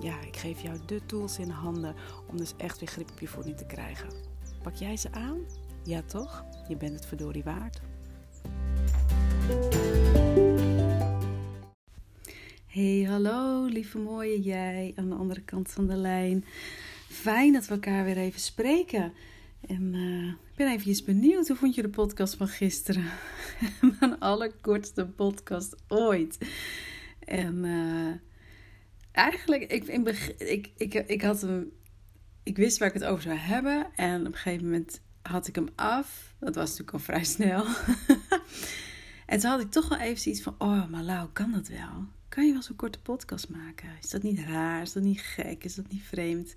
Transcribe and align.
ja, 0.00 0.20
ik 0.20 0.36
geef 0.36 0.60
jou 0.60 0.78
de 0.86 1.06
tools 1.06 1.38
in 1.38 1.48
handen 1.48 1.94
om 2.30 2.36
dus 2.36 2.54
echt 2.56 2.78
weer 2.78 2.88
grip 2.88 3.10
op 3.10 3.20
je 3.20 3.28
voeding 3.28 3.56
te 3.56 3.66
krijgen. 3.66 4.08
Pak 4.62 4.74
jij 4.74 4.96
ze 4.96 5.12
aan? 5.12 5.38
Ja 5.84 6.02
toch? 6.02 6.44
Je 6.68 6.76
bent 6.76 6.94
het 6.94 7.06
verdorie 7.06 7.44
waard. 7.44 7.80
Hey, 12.66 13.06
hallo 13.08 13.64
lieve 13.64 13.98
mooie 13.98 14.40
jij 14.40 14.92
aan 14.96 15.08
de 15.08 15.14
andere 15.14 15.40
kant 15.40 15.70
van 15.70 15.86
de 15.86 15.96
lijn. 15.96 16.44
Fijn 17.08 17.52
dat 17.52 17.66
we 17.66 17.74
elkaar 17.74 18.04
weer 18.04 18.16
even 18.16 18.40
spreken. 18.40 19.12
En 19.66 19.94
uh, 19.94 20.28
ik 20.28 20.56
ben 20.56 20.72
even 20.72 21.04
benieuwd, 21.04 21.48
hoe 21.48 21.56
vond 21.56 21.74
je 21.74 21.82
de 21.82 21.88
podcast 21.88 22.34
van 22.34 22.48
gisteren? 22.48 23.04
Mijn 24.00 24.18
allerkortste 24.18 25.06
podcast 25.06 25.76
ooit. 25.88 26.38
En... 27.18 27.64
Uh, 27.64 28.12
eigenlijk, 29.16 29.62
ik, 29.72 29.84
ik, 30.38 30.70
ik, 30.76 30.94
ik, 30.94 31.22
had 31.22 31.40
hem, 31.40 31.72
ik 32.42 32.56
wist 32.56 32.78
waar 32.78 32.88
ik 32.88 32.94
het 32.94 33.04
over 33.04 33.22
zou 33.22 33.36
hebben. 33.36 33.86
En 33.94 34.20
op 34.20 34.26
een 34.26 34.38
gegeven 34.38 34.64
moment 34.64 35.00
had 35.22 35.46
ik 35.46 35.54
hem 35.54 35.68
af. 35.74 36.34
Dat 36.38 36.54
was 36.54 36.68
natuurlijk 36.68 36.92
al 36.92 36.98
vrij 36.98 37.24
snel. 37.36 37.64
en 39.26 39.38
toen 39.40 39.50
had 39.50 39.60
ik 39.60 39.70
toch 39.70 39.88
wel 39.88 39.98
even 39.98 40.20
zoiets 40.20 40.42
van: 40.42 40.54
Oh, 40.58 40.88
maar 40.88 41.02
Lau, 41.02 41.28
kan 41.32 41.52
dat 41.52 41.68
wel? 41.68 42.06
Kan 42.28 42.46
je 42.46 42.52
wel 42.52 42.62
zo'n 42.62 42.76
korte 42.76 43.00
podcast 43.00 43.48
maken? 43.48 43.88
Is 44.02 44.10
dat 44.10 44.22
niet 44.22 44.38
raar? 44.38 44.82
Is 44.82 44.92
dat 44.92 45.02
niet 45.02 45.20
gek? 45.20 45.64
Is 45.64 45.74
dat 45.74 45.88
niet 45.88 46.02
vreemd? 46.02 46.54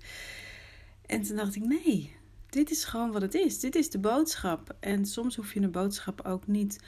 En 1.06 1.22
toen 1.22 1.36
dacht 1.36 1.56
ik: 1.56 1.64
Nee, 1.64 2.16
dit 2.48 2.70
is 2.70 2.84
gewoon 2.84 3.12
wat 3.12 3.22
het 3.22 3.34
is. 3.34 3.60
Dit 3.60 3.74
is 3.74 3.90
de 3.90 3.98
boodschap. 3.98 4.76
En 4.80 5.06
soms 5.06 5.36
hoef 5.36 5.54
je 5.54 5.60
een 5.60 5.70
boodschap 5.70 6.20
ook 6.20 6.46
niet 6.46 6.78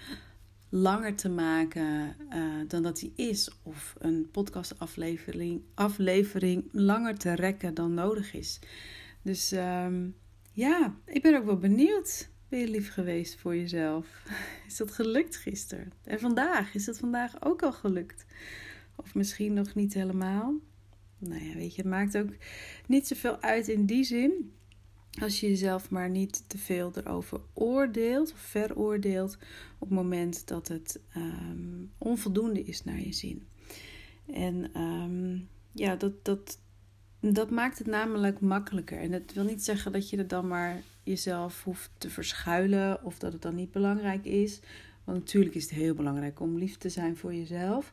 langer 0.74 1.14
te 1.14 1.28
maken 1.28 2.16
uh, 2.34 2.44
dan 2.68 2.82
dat 2.82 3.00
hij 3.00 3.12
is. 3.16 3.50
Of 3.62 3.94
een 3.98 4.28
podcastaflevering 4.30 5.62
aflevering 5.74 6.68
langer 6.70 7.18
te 7.18 7.34
rekken 7.34 7.74
dan 7.74 7.94
nodig 7.94 8.34
is. 8.34 8.58
Dus 9.22 9.52
um, 9.52 10.14
ja, 10.52 10.94
ik 11.06 11.22
ben 11.22 11.36
ook 11.36 11.44
wel 11.44 11.58
benieuwd. 11.58 12.30
Ben 12.48 12.58
je 12.58 12.68
lief 12.68 12.92
geweest 12.92 13.40
voor 13.40 13.56
jezelf? 13.56 14.22
Is 14.68 14.76
dat 14.76 14.92
gelukt 14.92 15.36
gisteren? 15.36 15.92
En 16.04 16.20
vandaag? 16.20 16.74
Is 16.74 16.84
dat 16.84 16.98
vandaag 16.98 17.44
ook 17.44 17.62
al 17.62 17.72
gelukt? 17.72 18.24
Of 18.96 19.14
misschien 19.14 19.52
nog 19.52 19.74
niet 19.74 19.94
helemaal? 19.94 20.54
Nou 21.18 21.44
ja, 21.44 21.54
weet 21.54 21.74
je, 21.74 21.82
het 21.82 21.90
maakt 21.90 22.16
ook 22.16 22.30
niet 22.86 23.06
zoveel 23.06 23.40
uit 23.40 23.68
in 23.68 23.86
die 23.86 24.04
zin. 24.04 24.52
Als 25.20 25.40
je 25.40 25.48
jezelf 25.48 25.90
maar 25.90 26.10
niet 26.10 26.44
te 26.46 26.58
veel 26.58 26.92
erover 26.94 27.40
oordeelt 27.52 28.32
of 28.32 28.38
veroordeelt 28.38 29.34
op 29.78 29.88
het 29.88 29.98
moment 29.98 30.48
dat 30.48 30.68
het 30.68 31.00
um, 31.16 31.90
onvoldoende 31.98 32.62
is 32.62 32.84
naar 32.84 33.00
je 33.00 33.12
zin. 33.12 33.46
En 34.32 34.80
um, 34.80 35.48
ja, 35.72 35.96
dat, 35.96 36.24
dat, 36.24 36.58
dat 37.20 37.50
maakt 37.50 37.78
het 37.78 37.86
namelijk 37.86 38.40
makkelijker. 38.40 38.98
En 38.98 39.10
dat 39.10 39.32
wil 39.34 39.44
niet 39.44 39.64
zeggen 39.64 39.92
dat 39.92 40.10
je 40.10 40.16
er 40.16 40.28
dan 40.28 40.48
maar 40.48 40.82
jezelf 41.02 41.64
hoeft 41.64 41.90
te 41.98 42.10
verschuilen 42.10 43.04
of 43.04 43.18
dat 43.18 43.32
het 43.32 43.42
dan 43.42 43.54
niet 43.54 43.70
belangrijk 43.70 44.24
is. 44.24 44.60
Want 45.04 45.18
natuurlijk 45.18 45.54
is 45.54 45.62
het 45.62 45.72
heel 45.72 45.94
belangrijk 45.94 46.40
om 46.40 46.58
lief 46.58 46.76
te 46.76 46.88
zijn 46.88 47.16
voor 47.16 47.34
jezelf. 47.34 47.92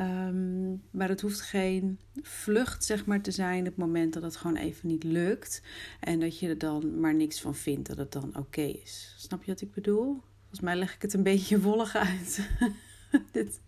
Um, 0.00 0.82
maar 0.90 1.08
het 1.08 1.20
hoeft 1.20 1.40
geen 1.40 1.98
vlucht 2.22 2.84
zeg 2.84 3.06
maar, 3.06 3.20
te 3.20 3.30
zijn 3.30 3.60
op 3.60 3.66
het 3.66 3.76
moment 3.76 4.12
dat 4.12 4.22
het 4.22 4.36
gewoon 4.36 4.56
even 4.56 4.88
niet 4.88 5.04
lukt. 5.04 5.62
En 6.00 6.20
dat 6.20 6.38
je 6.38 6.48
er 6.48 6.58
dan 6.58 7.00
maar 7.00 7.14
niks 7.14 7.40
van 7.40 7.54
vindt, 7.54 7.88
dat 7.88 7.96
het 7.96 8.12
dan 8.12 8.36
oké 8.36 8.62
is. 8.62 9.14
Snap 9.18 9.44
je 9.44 9.50
wat 9.50 9.60
ik 9.60 9.72
bedoel? 9.72 10.22
Volgens 10.40 10.60
mij 10.60 10.76
leg 10.76 10.94
ik 10.94 11.02
het 11.02 11.14
een 11.14 11.22
beetje 11.22 11.60
wollig 11.68 11.96
uit. 11.96 12.48
Dit. 13.32 13.60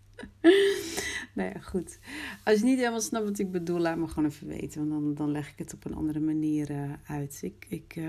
nou 1.33 1.51
ja, 1.53 1.59
goed. 1.59 1.99
Als 2.43 2.59
je 2.59 2.65
niet 2.65 2.77
helemaal 2.77 3.01
snapt 3.01 3.25
wat 3.25 3.39
ik 3.39 3.51
bedoel, 3.51 3.79
laat 3.79 3.97
me 3.97 4.07
gewoon 4.07 4.29
even 4.29 4.47
weten. 4.47 4.79
Want 4.79 4.91
dan, 5.01 5.13
dan 5.13 5.31
leg 5.31 5.51
ik 5.51 5.59
het 5.59 5.73
op 5.73 5.85
een 5.85 5.95
andere 5.95 6.19
manier 6.19 6.71
uh, 6.71 6.93
uit. 7.05 7.39
Ik, 7.41 7.65
ik 7.69 7.95
uh, 7.95 8.07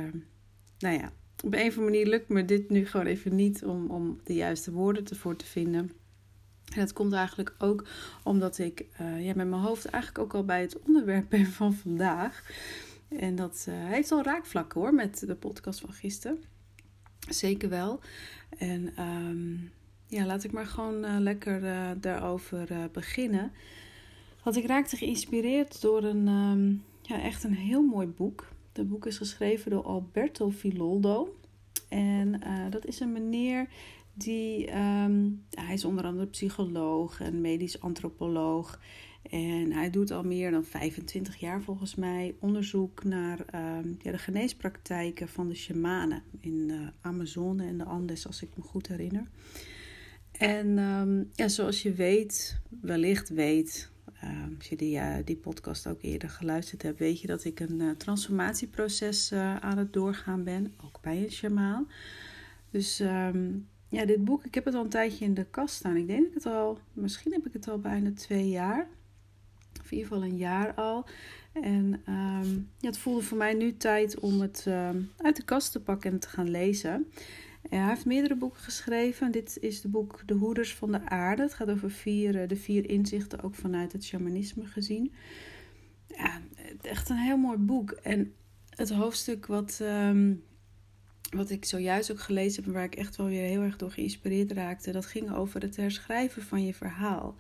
nou 0.79 0.99
ja, 0.99 1.13
op 1.45 1.55
een 1.55 1.69
of 1.69 1.77
andere 1.77 1.81
manier 1.81 2.07
lukt 2.07 2.29
me 2.29 2.45
dit 2.45 2.71
nu 2.71 2.87
gewoon 2.87 3.07
even 3.07 3.35
niet 3.35 3.65
om, 3.65 3.91
om 3.91 4.21
de 4.25 4.35
juiste 4.35 4.73
woorden 4.73 5.07
ervoor 5.07 5.37
te 5.37 5.47
vinden. 5.47 5.91
En 6.75 6.79
dat 6.79 6.93
komt 6.93 7.13
eigenlijk 7.13 7.55
ook 7.59 7.85
omdat 8.23 8.59
ik 8.59 8.87
uh, 9.01 9.25
ja, 9.25 9.33
met 9.35 9.49
mijn 9.49 9.63
hoofd 9.63 9.85
eigenlijk 9.85 10.25
ook 10.25 10.35
al 10.35 10.45
bij 10.45 10.61
het 10.61 10.79
onderwerp 10.79 11.27
ben 11.29 11.47
van 11.47 11.73
vandaag. 11.75 12.51
En 13.09 13.35
dat 13.35 13.67
uh, 13.69 13.75
heeft 13.75 14.13
al 14.13 14.23
raakvlakken 14.23 14.81
hoor 14.81 14.95
met 14.95 15.19
de 15.27 15.35
podcast 15.35 15.81
van 15.81 15.93
gisteren. 15.93 16.43
Zeker 17.29 17.69
wel. 17.69 18.01
En 18.59 19.03
um, 19.03 19.71
ja, 20.07 20.25
laat 20.27 20.45
ik 20.45 20.53
maar 20.53 20.67
gewoon 20.67 21.05
uh, 21.05 21.17
lekker 21.19 21.61
daarover 22.01 22.91
beginnen. 22.93 23.53
Want 24.43 24.57
ik 24.57 24.67
raakte 24.67 24.97
geïnspireerd 24.97 25.81
door 25.81 26.05
een, 26.05 26.29
um, 26.29 26.83
ja, 27.03 27.23
echt 27.23 27.45
een 27.45 27.55
heel 27.55 27.83
mooi 27.83 28.07
boek. 28.07 28.49
Dat 28.73 28.89
boek 28.89 29.07
is 29.07 29.17
geschreven 29.17 29.71
door 29.71 29.85
Alberto 29.85 30.51
Filoldo. 30.51 31.39
En 31.89 32.41
dat 32.71 32.87
is 32.87 33.01
een 33.01 33.13
meneer 33.13 33.69
die, 34.21 34.77
um, 34.77 35.45
hij 35.51 35.75
is 35.75 35.85
onder 35.85 36.05
andere 36.05 36.27
psycholoog 36.27 37.21
en 37.21 37.41
medisch 37.41 37.81
antropoloog. 37.81 38.81
En 39.23 39.73
hij 39.73 39.91
doet 39.91 40.11
al 40.11 40.23
meer 40.23 40.51
dan 40.51 40.65
25 40.65 41.37
jaar 41.37 41.63
volgens 41.63 41.95
mij 41.95 42.35
onderzoek 42.41 43.05
naar 43.05 43.39
um, 43.39 43.97
ja, 44.03 44.11
de 44.11 44.19
geneespraktijken 44.19 45.29
van 45.29 45.49
de 45.49 45.55
shamanen 45.55 46.23
in 46.41 46.69
de 46.69 46.93
Amazone 47.01 47.67
en 47.67 47.79
de 47.79 47.85
Andes, 47.85 48.27
als 48.27 48.43
ik 48.43 48.49
me 48.57 48.63
goed 48.63 48.87
herinner. 48.87 49.29
En 50.33 50.79
um, 50.79 51.31
ja, 51.35 51.49
zoals 51.49 51.83
je 51.83 51.93
weet, 51.93 52.61
wellicht 52.81 53.29
weet, 53.29 53.91
als 54.59 54.69
je 54.69 54.77
die, 54.77 54.97
uh, 54.97 55.17
die 55.25 55.37
podcast 55.37 55.87
ook 55.87 56.03
eerder 56.03 56.29
geluisterd 56.29 56.83
hebt, 56.83 56.99
weet 56.99 57.21
je 57.21 57.27
dat 57.27 57.45
ik 57.45 57.61
een 57.61 57.81
uh, 57.81 57.91
transformatieproces 57.91 59.33
uh, 59.33 59.57
aan 59.57 59.79
het 59.79 59.93
doorgaan 59.93 60.45
ben, 60.45 60.75
ook 60.85 61.01
bij 61.01 61.23
een 61.23 61.31
shamaan. 61.31 61.89
Dus 62.71 63.03
ja, 63.91 64.05
dit 64.05 64.25
boek, 64.25 64.45
ik 64.45 64.55
heb 64.55 64.65
het 64.65 64.75
al 64.75 64.83
een 64.83 64.89
tijdje 64.89 65.25
in 65.25 65.35
de 65.35 65.45
kast 65.45 65.75
staan. 65.75 65.97
Ik 65.97 66.07
denk 66.07 66.21
dat 66.21 66.29
ik 66.29 66.35
het 66.35 66.47
al, 66.47 66.79
misschien 66.93 67.33
heb 67.33 67.47
ik 67.47 67.53
het 67.53 67.69
al 67.69 67.79
bijna 67.79 68.13
twee 68.13 68.49
jaar. 68.49 68.89
Of 69.81 69.91
in 69.91 69.97
ieder 69.97 70.13
geval 70.13 70.25
een 70.25 70.37
jaar 70.37 70.75
al. 70.75 71.07
En 71.53 72.03
um, 72.09 72.69
ja, 72.79 72.87
het 72.87 72.99
voelde 72.99 73.23
voor 73.23 73.39
mij 73.39 73.55
nu 73.55 73.77
tijd 73.77 74.19
om 74.19 74.41
het 74.41 74.65
um, 74.69 75.11
uit 75.17 75.37
de 75.37 75.45
kast 75.45 75.73
te 75.73 75.81
pakken 75.81 76.13
en 76.13 76.19
te 76.19 76.29
gaan 76.29 76.51
lezen. 76.51 77.07
En 77.71 77.79
hij 77.79 77.89
heeft 77.89 78.05
meerdere 78.05 78.37
boeken 78.37 78.61
geschreven. 78.61 79.33
Dit 79.33 79.59
is 79.61 79.81
de 79.81 79.89
boek 79.89 80.23
De 80.27 80.35
Hoeders 80.35 80.75
van 80.75 80.93
de 80.93 81.09
Aarde. 81.09 81.43
Het 81.43 81.55
gaat 81.55 81.71
over 81.71 81.91
vier, 81.91 82.49
de 82.49 82.57
vier 82.57 82.91
inzichten, 82.91 83.43
ook 83.43 83.55
vanuit 83.55 83.93
het 83.93 84.05
shamanisme 84.05 84.67
gezien. 84.67 85.13
Ja, 86.07 86.41
echt 86.81 87.09
een 87.09 87.17
heel 87.17 87.37
mooi 87.37 87.59
boek. 87.59 87.91
En 87.91 88.35
het 88.69 88.91
hoofdstuk 88.91 89.47
wat, 89.47 89.81
um, 89.83 90.43
wat 91.31 91.51
ik 91.51 91.65
zojuist 91.65 92.11
ook 92.11 92.21
gelezen 92.21 92.65
heb 92.65 92.73
waar 92.73 92.85
ik 92.85 92.95
echt 92.95 93.17
wel 93.17 93.27
weer 93.27 93.45
heel 93.45 93.63
erg 93.63 93.77
door 93.77 93.91
geïnspireerd 93.91 94.53
raakte, 94.53 94.93
dat 94.93 95.07
ging 95.07 95.35
over 95.35 95.61
het 95.61 95.77
herschrijven 95.77 96.43
van 96.43 96.65
je 96.65 96.75
verhaal. 96.75 97.37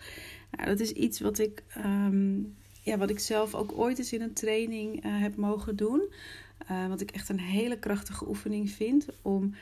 Nou, 0.50 0.68
dat 0.68 0.80
is 0.80 0.92
iets 0.92 1.20
wat 1.20 1.38
ik, 1.38 1.62
um, 1.76 2.56
ja, 2.82 2.98
wat 2.98 3.10
ik 3.10 3.18
zelf 3.18 3.54
ook 3.54 3.72
ooit 3.78 3.98
eens 3.98 4.12
in 4.12 4.22
een 4.22 4.32
training 4.32 5.04
uh, 5.04 5.20
heb 5.20 5.36
mogen 5.36 5.76
doen. 5.76 6.12
Uh, 6.70 6.88
wat 6.88 7.00
ik 7.00 7.10
echt 7.10 7.28
een 7.28 7.40
hele 7.40 7.78
krachtige 7.78 8.28
oefening 8.28 8.70
vind 8.70 9.06
om 9.22 9.54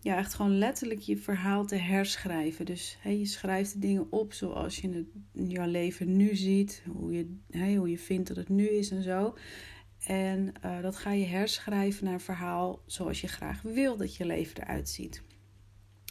ja, 0.00 0.16
echt 0.16 0.34
gewoon 0.34 0.58
letterlijk 0.58 1.00
je 1.00 1.16
verhaal 1.16 1.66
te 1.66 1.76
herschrijven. 1.76 2.64
Dus 2.64 2.98
hey, 3.00 3.18
je 3.18 3.26
schrijft 3.26 3.72
de 3.72 3.78
dingen 3.78 4.06
op 4.10 4.32
zoals 4.32 4.78
je 4.78 4.88
het 4.88 5.06
in 5.32 5.48
jouw 5.48 5.66
leven 5.66 6.16
nu 6.16 6.36
ziet, 6.36 6.82
hoe 6.86 7.12
je, 7.12 7.36
hey, 7.50 7.74
hoe 7.74 7.90
je 7.90 7.98
vindt 7.98 8.28
dat 8.28 8.36
het 8.36 8.48
nu 8.48 8.68
is 8.68 8.90
en 8.90 9.02
zo. 9.02 9.34
En 10.06 10.52
uh, 10.64 10.82
dat 10.82 10.96
ga 10.96 11.10
je 11.10 11.24
herschrijven 11.24 12.04
naar 12.04 12.14
een 12.14 12.20
verhaal 12.20 12.82
zoals 12.86 13.20
je 13.20 13.28
graag 13.28 13.62
wil 13.62 13.96
dat 13.96 14.16
je 14.16 14.26
leven 14.26 14.62
eruit 14.62 14.88
ziet. 14.88 15.22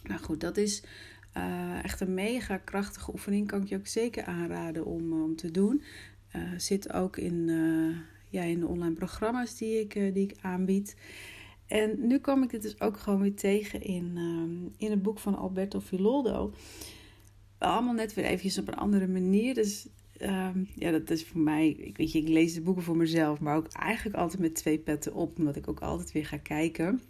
Nou 0.02 0.20
goed, 0.20 0.40
dat 0.40 0.56
is 0.56 0.82
uh, 1.36 1.84
echt 1.84 2.00
een 2.00 2.14
mega 2.14 2.56
krachtige 2.56 3.12
oefening. 3.12 3.46
Kan 3.46 3.62
ik 3.62 3.68
je 3.68 3.76
ook 3.76 3.86
zeker 3.86 4.24
aanraden 4.24 4.84
om, 4.84 5.12
uh, 5.12 5.22
om 5.22 5.36
te 5.36 5.50
doen. 5.50 5.82
zit 6.56 6.92
ook 6.92 7.16
in, 7.16 7.46
ja, 8.28 8.42
in 8.42 8.60
de 8.60 8.66
online 8.66 8.94
programma's 8.94 9.56
die 9.56 9.80
ik, 9.80 9.92
die 9.92 10.28
ik 10.28 10.36
aanbied. 10.40 10.96
En 11.66 12.06
nu 12.06 12.18
kwam 12.18 12.42
ik 12.42 12.50
dit 12.50 12.62
dus 12.62 12.80
ook 12.80 12.98
gewoon 12.98 13.20
weer 13.20 13.34
tegen 13.34 13.82
in, 13.82 14.18
in 14.76 14.90
het 14.90 15.02
boek 15.02 15.18
van 15.18 15.36
Alberto 15.36 15.80
Filoldo. 15.80 16.52
Allemaal 17.58 17.94
net 17.94 18.14
weer 18.14 18.24
eventjes 18.24 18.58
op 18.58 18.68
een 18.68 18.74
andere 18.74 19.08
manier. 19.08 19.54
Dus 19.54 19.88
ehm, 20.20 20.64
ja, 20.74 20.90
dat 20.90 21.10
is 21.10 21.24
voor 21.24 21.40
mij, 21.40 21.68
ik 21.68 21.96
weet 21.96 22.12
je, 22.12 22.18
ik 22.18 22.28
lees 22.28 22.54
de 22.54 22.60
boeken 22.60 22.82
voor 22.82 22.96
mezelf, 22.96 23.40
maar 23.40 23.56
ook 23.56 23.66
eigenlijk 23.66 24.16
altijd 24.16 24.40
met 24.40 24.54
twee 24.54 24.78
petten 24.78 25.14
op, 25.14 25.38
omdat 25.38 25.56
ik 25.56 25.68
ook 25.68 25.80
altijd 25.80 26.12
weer 26.12 26.26
ga 26.26 26.36
kijken 26.36 27.00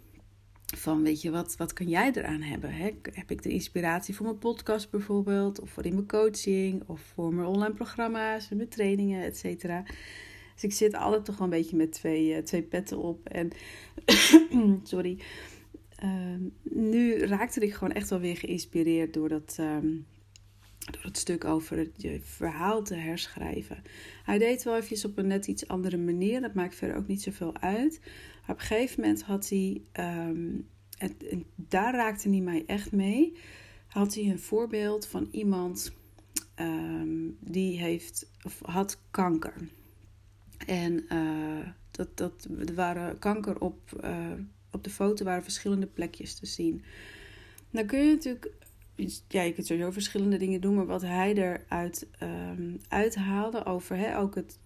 van, 0.75 1.03
weet 1.03 1.21
je, 1.21 1.31
wat, 1.31 1.55
wat 1.57 1.73
kan 1.73 1.89
jij 1.89 2.11
eraan 2.13 2.41
hebben? 2.41 2.73
Hè? 2.73 2.89
Heb 3.11 3.31
ik 3.31 3.43
de 3.43 3.49
inspiratie 3.49 4.15
voor 4.15 4.25
mijn 4.25 4.37
podcast 4.37 4.89
bijvoorbeeld, 4.89 5.59
of 5.59 5.69
voor 5.69 5.85
in 5.85 5.93
mijn 5.93 6.07
coaching, 6.07 6.83
of 6.85 7.01
voor 7.01 7.33
mijn 7.33 7.47
online 7.47 7.73
programma's, 7.73 8.49
mijn 8.49 8.69
trainingen, 8.69 9.23
et 9.23 9.37
cetera. 9.37 9.83
Dus 10.53 10.63
ik 10.63 10.73
zit 10.73 10.95
altijd 10.95 11.25
toch 11.25 11.37
wel 11.37 11.47
een 11.47 11.53
beetje 11.53 11.75
met 11.75 11.91
twee, 11.91 12.35
uh, 12.35 12.37
twee 12.37 12.61
petten 12.61 12.97
op. 12.97 13.27
En, 13.29 13.49
sorry, 14.83 15.17
uh, 16.03 16.35
nu 16.63 17.17
raakte 17.17 17.59
ik 17.59 17.73
gewoon 17.73 17.93
echt 17.93 18.09
wel 18.09 18.19
weer 18.19 18.37
geïnspireerd 18.37 19.13
door 19.13 19.29
dat... 19.29 19.57
Um, 19.59 20.05
door 20.85 21.03
het 21.03 21.17
stuk 21.17 21.45
over 21.45 21.89
je 21.95 22.19
verhaal 22.21 22.83
te 22.83 22.95
herschrijven. 22.95 23.81
Hij 24.23 24.37
deed 24.37 24.63
wel 24.63 24.77
even 24.77 25.09
op 25.09 25.17
een 25.17 25.27
net 25.27 25.47
iets 25.47 25.67
andere 25.67 25.97
manier. 25.97 26.41
Dat 26.41 26.53
maakt 26.53 26.75
verder 26.75 26.97
ook 26.97 27.07
niet 27.07 27.21
zoveel 27.21 27.57
uit. 27.57 27.99
Maar 28.41 28.55
op 28.55 28.61
een 28.61 28.65
gegeven 28.65 29.01
moment 29.01 29.23
had 29.23 29.49
hij, 29.49 29.81
um, 29.99 30.67
en 30.97 31.45
daar 31.55 31.93
raakte 31.93 32.29
hij 32.29 32.39
mij 32.39 32.63
echt 32.65 32.91
mee, 32.91 33.33
had 33.87 34.15
hij 34.15 34.23
een 34.23 34.39
voorbeeld 34.39 35.07
van 35.07 35.27
iemand 35.31 35.93
um, 36.59 37.37
die 37.39 37.79
heeft, 37.79 38.31
of 38.43 38.59
had 38.61 38.99
kanker. 39.11 39.53
En 40.65 41.05
uh, 41.13 41.67
dat, 41.91 42.17
dat 42.17 42.47
er 42.67 42.73
waren 42.73 43.19
kanker 43.19 43.59
op, 43.59 44.01
uh, 44.03 44.31
op 44.71 44.83
de 44.83 44.89
foto 44.89 45.25
waren 45.25 45.43
verschillende 45.43 45.87
plekjes 45.87 46.35
te 46.35 46.45
zien. 46.45 46.83
Dan 47.69 47.85
kun 47.85 47.99
je 47.99 48.13
natuurlijk 48.13 48.51
ja, 49.27 49.41
je 49.41 49.53
kunt 49.53 49.67
sowieso 49.67 49.91
verschillende 49.91 50.37
dingen 50.37 50.61
doen, 50.61 50.75
maar 50.75 50.85
wat 50.85 51.01
hij 51.01 51.33
eruit 51.33 52.07
um, 52.23 52.79
uithaalde 52.87 53.65
over 53.65 53.97
hè, 53.97 54.17
ook 54.17 54.35
het, 54.35 54.59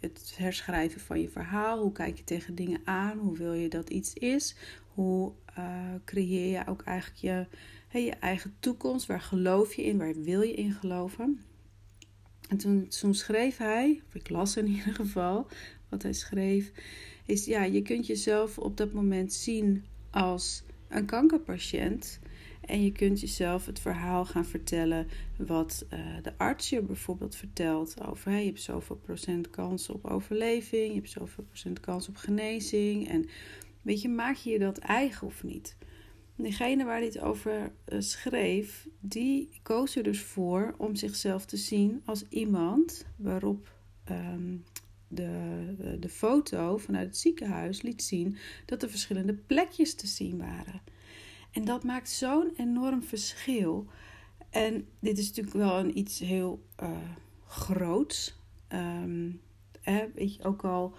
het 0.00 0.34
herschrijven 0.36 1.00
van 1.00 1.20
je 1.20 1.28
verhaal. 1.28 1.80
Hoe 1.80 1.92
kijk 1.92 2.16
je 2.16 2.24
tegen 2.24 2.54
dingen 2.54 2.80
aan? 2.84 3.18
Hoe 3.18 3.36
wil 3.36 3.52
je 3.52 3.68
dat 3.68 3.90
iets 3.90 4.14
is? 4.14 4.56
Hoe 4.94 5.32
uh, 5.58 5.94
creëer 6.04 6.58
je 6.58 6.66
ook 6.66 6.82
eigenlijk 6.82 7.20
je, 7.20 7.46
hè, 7.88 7.98
je 7.98 8.10
eigen 8.12 8.54
toekomst? 8.58 9.06
Waar 9.06 9.20
geloof 9.20 9.74
je 9.74 9.84
in? 9.84 9.98
Waar 9.98 10.22
wil 10.22 10.42
je 10.42 10.54
in 10.54 10.72
geloven? 10.72 11.40
En 12.48 12.56
toen, 12.56 12.88
toen 12.88 13.14
schreef 13.14 13.56
hij, 13.56 14.02
of 14.06 14.14
ik 14.14 14.28
las 14.28 14.56
in 14.56 14.66
ieder 14.66 14.94
geval 14.94 15.46
wat 15.88 16.02
hij 16.02 16.12
schreef, 16.12 16.72
is 17.26 17.44
ja, 17.44 17.62
je 17.64 17.82
kunt 17.82 18.06
jezelf 18.06 18.58
op 18.58 18.76
dat 18.76 18.92
moment 18.92 19.32
zien 19.32 19.84
als 20.10 20.62
een 20.88 21.06
kankerpatiënt. 21.06 22.20
En 22.62 22.84
je 22.84 22.92
kunt 22.92 23.20
jezelf 23.20 23.66
het 23.66 23.80
verhaal 23.80 24.24
gaan 24.24 24.44
vertellen 24.44 25.06
wat 25.36 25.86
uh, 25.92 25.98
de 26.22 26.38
arts 26.38 26.68
je 26.68 26.82
bijvoorbeeld 26.82 27.36
vertelt 27.36 28.06
over 28.06 28.30
hey, 28.30 28.40
je 28.40 28.46
hebt 28.46 28.60
zoveel 28.60 28.96
procent 28.96 29.50
kans 29.50 29.88
op 29.88 30.04
overleving, 30.04 30.88
je 30.88 30.94
hebt 30.94 31.10
zoveel 31.10 31.44
procent 31.44 31.80
kans 31.80 32.08
op 32.08 32.16
genezing. 32.16 33.08
En 33.08 33.28
weet 33.82 34.02
je, 34.02 34.08
maak 34.08 34.36
je 34.36 34.50
je 34.50 34.58
dat 34.58 34.78
eigen 34.78 35.26
of 35.26 35.42
niet? 35.42 35.76
Degene 36.36 36.84
waar 36.84 36.96
hij 36.96 37.06
het 37.06 37.20
over 37.20 37.72
uh, 37.88 38.00
schreef, 38.00 38.88
die 39.00 39.48
koos 39.62 39.96
er 39.96 40.02
dus 40.02 40.20
voor 40.20 40.74
om 40.78 40.94
zichzelf 40.94 41.44
te 41.44 41.56
zien 41.56 42.02
als 42.04 42.24
iemand 42.28 43.06
waarop 43.16 43.74
um, 44.10 44.64
de, 45.08 45.96
de 46.00 46.08
foto 46.08 46.76
vanuit 46.76 47.06
het 47.06 47.18
ziekenhuis 47.18 47.82
liet 47.82 48.02
zien 48.02 48.36
dat 48.66 48.82
er 48.82 48.90
verschillende 48.90 49.34
plekjes 49.34 49.94
te 49.94 50.06
zien 50.06 50.38
waren. 50.38 50.80
En 51.52 51.64
dat 51.64 51.84
maakt 51.84 52.10
zo'n 52.10 52.52
enorm 52.56 53.02
verschil. 53.02 53.86
En 54.50 54.86
dit 54.98 55.18
is 55.18 55.28
natuurlijk 55.28 55.56
wel 55.56 55.78
een 55.78 55.98
iets 55.98 56.18
heel 56.18 56.62
uh, 56.82 56.90
groots. 57.46 58.34
Um, 58.68 59.40
hè, 59.80 60.06
ook 60.42 60.64
al 60.64 60.94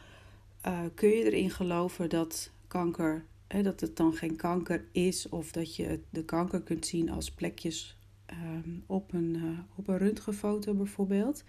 uh, 0.67 0.79
kun 0.94 1.09
je 1.09 1.23
erin 1.23 1.50
geloven 1.50 2.09
dat 2.09 2.51
kanker, 2.67 3.25
hè, 3.47 3.61
dat 3.61 3.79
het 3.79 3.97
dan 3.97 4.13
geen 4.13 4.35
kanker 4.35 4.85
is, 4.91 5.29
of 5.29 5.51
dat 5.51 5.75
je 5.75 6.00
de 6.09 6.25
kanker 6.25 6.61
kunt 6.61 6.85
zien 6.85 7.09
als 7.09 7.31
plekjes 7.31 7.97
um, 8.31 8.83
op, 8.85 9.13
een, 9.13 9.35
uh, 9.35 9.59
op 9.75 9.88
een 9.88 9.97
röntgenfoto 9.97 10.73
bijvoorbeeld. 10.73 11.44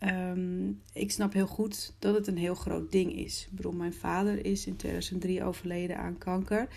Um, 0.00 0.82
ik 0.92 1.10
snap 1.10 1.32
heel 1.32 1.46
goed 1.46 1.94
dat 1.98 2.14
het 2.14 2.26
een 2.26 2.38
heel 2.38 2.54
groot 2.54 2.92
ding 2.92 3.12
is. 3.12 3.46
Ik 3.50 3.56
bedoel, 3.56 3.72
mijn 3.72 3.94
vader 3.94 4.44
is 4.44 4.66
in 4.66 4.76
2003 4.76 5.44
overleden 5.44 5.98
aan 5.98 6.18
kanker 6.18 6.68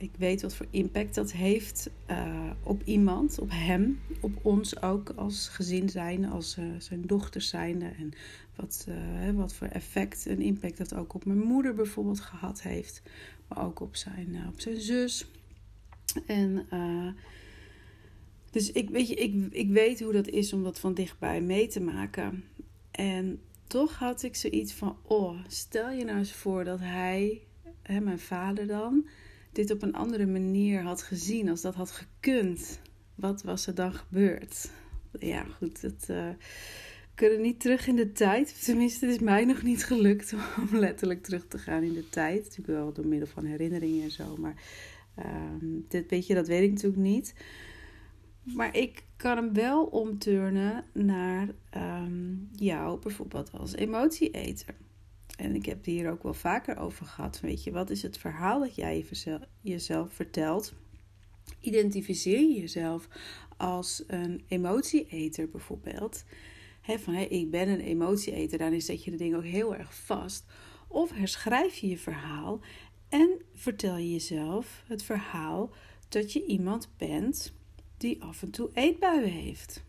ik 0.00 0.10
weet 0.18 0.42
wat 0.42 0.54
voor 0.54 0.66
impact 0.70 1.14
dat 1.14 1.32
heeft 1.32 1.90
uh, 2.10 2.50
op 2.62 2.82
iemand, 2.84 3.38
op 3.38 3.50
hem, 3.50 4.00
op 4.20 4.38
ons 4.42 4.82
ook 4.82 5.10
als 5.10 5.48
gezin 5.48 5.88
zijn, 5.88 6.24
als 6.24 6.58
uh, 6.58 6.64
zijn 6.78 7.02
dochter 7.06 7.40
zijnde. 7.40 7.84
En 7.84 8.12
wat, 8.56 8.86
uh, 8.88 9.30
wat 9.30 9.54
voor 9.54 9.66
effect 9.66 10.26
en 10.26 10.40
impact 10.40 10.76
dat 10.76 10.94
ook 10.94 11.14
op 11.14 11.24
mijn 11.24 11.38
moeder 11.38 11.74
bijvoorbeeld 11.74 12.20
gehad 12.20 12.62
heeft. 12.62 13.02
Maar 13.48 13.64
ook 13.64 13.80
op 13.80 13.96
zijn, 13.96 14.36
op 14.48 14.60
zijn 14.60 14.80
zus. 14.80 15.26
En 16.26 16.66
dus 18.50 18.72
ik 18.72 18.90
weet, 18.90 19.08
je, 19.08 19.14
ik, 19.14 19.34
ik 19.50 19.70
weet 19.70 20.00
hoe 20.00 20.12
dat 20.12 20.28
is 20.28 20.52
om 20.52 20.62
dat 20.62 20.78
van 20.78 20.94
dichtbij 20.94 21.40
mee 21.40 21.66
te 21.66 21.80
maken. 21.80 22.44
En 22.90 23.40
toch 23.66 23.98
had 23.98 24.22
ik 24.22 24.36
zoiets 24.36 24.72
van: 24.72 24.96
oh, 25.02 25.38
stel 25.46 25.90
je 25.90 26.04
nou 26.04 26.18
eens 26.18 26.32
voor 26.32 26.64
dat 26.64 26.78
hij, 26.80 27.40
hè, 27.82 28.00
mijn 28.00 28.18
vader 28.18 28.66
dan 28.66 29.06
dit 29.52 29.70
op 29.70 29.82
een 29.82 29.94
andere 29.94 30.26
manier 30.26 30.82
had 30.82 31.02
gezien, 31.02 31.48
als 31.48 31.60
dat 31.60 31.74
had 31.74 31.90
gekund, 31.90 32.80
wat 33.14 33.42
was 33.42 33.66
er 33.66 33.74
dan 33.74 33.94
gebeurd? 33.94 34.70
Ja, 35.18 35.44
goed, 35.44 35.80
het, 35.80 36.06
uh, 36.10 36.28
kunnen 37.14 37.40
niet 37.40 37.60
terug 37.60 37.86
in 37.86 37.96
de 37.96 38.12
tijd. 38.12 38.64
Tenminste, 38.64 39.06
het 39.06 39.14
is 39.14 39.20
mij 39.20 39.44
nog 39.44 39.62
niet 39.62 39.84
gelukt 39.84 40.34
om 40.72 40.78
letterlijk 40.78 41.22
terug 41.22 41.46
te 41.46 41.58
gaan 41.58 41.82
in 41.82 41.92
de 41.92 42.08
tijd. 42.08 42.42
Natuurlijk 42.42 42.78
wel 42.78 42.92
door 42.92 43.06
middel 43.06 43.28
van 43.28 43.44
herinneringen 43.44 44.04
en 44.04 44.10
zo, 44.10 44.36
maar 44.36 44.54
um, 45.18 45.84
dit 45.88 46.10
weet 46.10 46.26
je, 46.26 46.34
dat 46.34 46.46
weet 46.46 46.62
ik 46.62 46.70
natuurlijk 46.70 47.02
niet. 47.02 47.34
Maar 48.42 48.76
ik 48.76 49.02
kan 49.16 49.36
hem 49.36 49.52
wel 49.52 49.84
omturnen 49.84 50.84
naar 50.92 51.48
um, 51.76 52.48
jou 52.52 53.00
bijvoorbeeld 53.00 53.52
als 53.52 53.74
emotieeter 53.74 54.74
en 55.40 55.54
ik 55.54 55.66
heb 55.66 55.76
het 55.76 55.86
hier 55.86 56.10
ook 56.10 56.22
wel 56.22 56.34
vaker 56.34 56.76
over 56.76 57.06
gehad. 57.06 57.40
Weet 57.40 57.64
je, 57.64 57.70
wat 57.70 57.90
is 57.90 58.02
het 58.02 58.18
verhaal 58.18 58.60
dat 58.60 58.74
jij 58.74 59.06
jezelf 59.60 60.12
vertelt? 60.12 60.74
Identificeer 61.60 62.40
je 62.40 62.60
jezelf 62.60 63.08
als 63.56 64.04
een 64.06 64.44
emotieeter 64.48 65.48
bijvoorbeeld. 65.48 66.24
Van 66.82 67.14
hey, 67.14 67.26
ik 67.26 67.50
ben 67.50 67.68
een 67.68 67.80
emotieeter, 67.80 68.58
daarin 68.58 68.82
zet 68.82 69.04
je 69.04 69.10
de 69.10 69.16
dingen 69.16 69.36
ook 69.36 69.44
heel 69.44 69.74
erg 69.74 69.94
vast. 69.94 70.44
Of 70.88 71.10
herschrijf 71.12 71.76
je 71.76 71.88
je 71.88 71.98
verhaal 71.98 72.60
en 73.08 73.42
vertel 73.54 73.96
je 73.96 74.12
jezelf 74.12 74.82
het 74.86 75.02
verhaal 75.02 75.70
dat 76.08 76.32
je 76.32 76.46
iemand 76.46 76.88
bent 76.96 77.52
die 77.96 78.22
af 78.22 78.42
en 78.42 78.50
toe 78.50 78.70
eetbuien 78.74 79.30
heeft. 79.30 79.84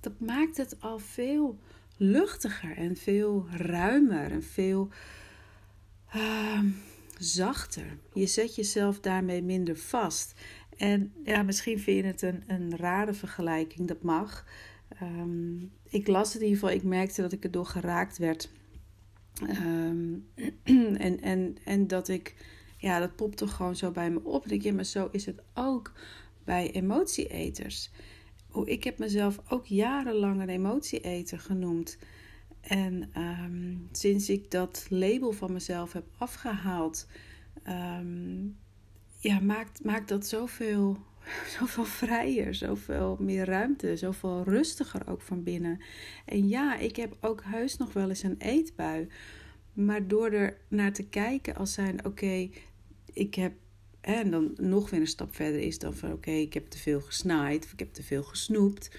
Dat 0.00 0.20
maakt 0.20 0.56
het 0.56 0.80
al 0.80 0.98
veel 0.98 1.58
luchtiger 1.96 2.76
en 2.76 2.96
veel 2.96 3.46
ruimer 3.50 4.30
en 4.30 4.42
veel 4.42 4.88
uh, 6.16 6.60
zachter. 7.18 7.98
Je 8.12 8.26
zet 8.26 8.54
jezelf 8.54 9.00
daarmee 9.00 9.42
minder 9.42 9.76
vast. 9.76 10.34
En 10.76 11.12
ja, 11.24 11.42
misschien 11.42 11.78
vind 11.78 11.96
je 11.96 12.06
het 12.06 12.22
een, 12.22 12.42
een 12.46 12.76
rare 12.76 13.14
vergelijking, 13.14 13.88
dat 13.88 14.02
mag. 14.02 14.44
Um, 15.02 15.72
ik 15.88 16.06
las 16.06 16.32
het 16.32 16.42
in 16.42 16.48
ieder 16.48 16.60
geval, 16.60 16.76
ik 16.76 16.82
merkte 16.82 17.22
dat 17.22 17.32
ik 17.32 17.44
erdoor 17.44 17.66
geraakt 17.66 18.18
werd. 18.18 18.50
Um, 19.42 20.28
en, 20.98 21.20
en, 21.20 21.56
en 21.64 21.86
dat 21.86 22.08
ik, 22.08 22.34
ja, 22.78 22.98
dat 22.98 23.16
popte 23.16 23.46
gewoon 23.46 23.76
zo 23.76 23.90
bij 23.90 24.10
me 24.10 24.24
op. 24.24 24.44
En 24.44 24.50
ik, 24.50 24.62
ja, 24.62 24.72
maar 24.72 24.84
zo 24.84 25.08
is 25.12 25.26
het 25.26 25.42
ook 25.54 25.92
bij 26.44 26.70
emotieeters 26.70 27.90
ik 28.62 28.84
heb 28.84 28.98
mezelf 28.98 29.40
ook 29.48 29.66
jarenlang 29.66 30.40
een 30.40 30.48
emotieeter 30.48 31.38
genoemd. 31.38 31.98
En 32.60 33.08
ehm, 33.12 33.76
sinds 33.92 34.30
ik 34.30 34.50
dat 34.50 34.86
label 34.88 35.32
van 35.32 35.52
mezelf 35.52 35.92
heb 35.92 36.04
afgehaald, 36.18 37.06
um, 37.68 38.56
ja, 39.18 39.40
maakt, 39.40 39.84
maakt 39.84 40.08
dat 40.08 40.26
zoveel, 40.26 40.98
zoveel 41.58 41.84
vrijer, 41.84 42.54
zoveel 42.54 43.16
meer 43.20 43.44
ruimte, 43.44 43.96
zoveel 43.96 44.42
rustiger 44.42 45.08
ook 45.08 45.20
van 45.20 45.42
binnen. 45.42 45.80
En 46.24 46.48
ja, 46.48 46.76
ik 46.76 46.96
heb 46.96 47.16
ook 47.20 47.42
heus 47.44 47.76
nog 47.76 47.92
wel 47.92 48.08
eens 48.08 48.22
een 48.22 48.38
eetbui. 48.38 49.08
Maar 49.72 50.08
door 50.08 50.30
er 50.30 50.56
naar 50.68 50.92
te 50.92 51.08
kijken 51.08 51.54
als 51.54 51.72
zijn, 51.72 52.04
oké, 52.04 52.50
ik 53.12 53.34
heb 53.34 53.52
en 54.04 54.30
dan 54.30 54.54
nog 54.56 54.90
weer 54.90 55.00
een 55.00 55.06
stap 55.06 55.34
verder 55.34 55.60
is 55.60 55.78
dan 55.78 55.94
van 55.94 56.12
oké, 56.12 56.30
ik 56.30 56.54
heb 56.54 56.66
te 56.66 56.78
veel 56.78 57.00
gesnaaid 57.00 57.64
of 57.64 57.72
ik 57.72 57.78
heb 57.78 57.92
te 57.92 58.02
veel 58.02 58.22
gesnoept. 58.22 58.90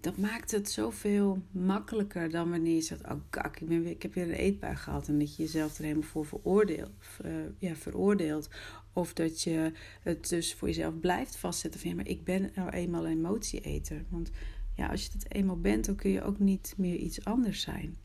Dat 0.00 0.16
maakt 0.16 0.50
het 0.50 0.70
zoveel 0.70 1.42
makkelijker 1.50 2.30
dan 2.30 2.50
wanneer 2.50 2.74
je 2.74 2.80
zegt: 2.80 3.04
Oh, 3.04 3.20
kak, 3.30 3.60
ik, 3.60 3.68
ben 3.68 3.86
ik 3.86 4.02
heb 4.02 4.14
weer 4.14 4.24
een 4.24 4.30
eetbui 4.30 4.76
gehad. 4.76 5.08
En 5.08 5.18
dat 5.18 5.36
je 5.36 5.42
jezelf 5.42 5.76
er 5.78 5.82
helemaal 5.82 6.08
voor 6.08 6.26
veroordeelt. 6.26 6.90
Uh, 7.24 7.32
ja, 7.58 7.74
veroordeelt. 7.74 8.48
Of 8.92 9.12
dat 9.12 9.42
je 9.42 9.72
het 10.02 10.28
dus 10.28 10.54
voor 10.54 10.68
jezelf 10.68 11.00
blijft 11.00 11.36
vastzetten 11.36 11.80
van 11.80 11.90
ja, 11.90 11.96
maar 11.96 12.08
ik 12.08 12.24
ben 12.24 12.50
nou 12.54 12.70
eenmaal 12.70 13.06
een 13.06 13.18
emotieeter. 13.18 14.04
Want 14.08 14.30
ja, 14.74 14.86
als 14.86 15.04
je 15.04 15.10
het 15.12 15.34
eenmaal 15.34 15.60
bent, 15.60 15.84
dan 15.84 15.94
kun 15.96 16.10
je 16.10 16.22
ook 16.22 16.38
niet 16.38 16.74
meer 16.76 16.96
iets 16.96 17.24
anders 17.24 17.60
zijn. 17.60 17.96